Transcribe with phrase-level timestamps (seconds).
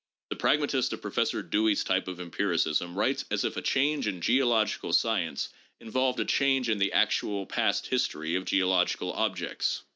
[0.31, 4.93] The pragmatist of Professor Dewey's type of empiricism writes as if a change in geological
[4.93, 9.83] science involved a change in the actual past history of geological objects.